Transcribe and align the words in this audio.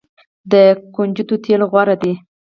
د 0.51 0.53
کنجدو 0.93 1.35
تیل 1.43 1.61
غوره 1.71 1.95
دي. 2.01 2.13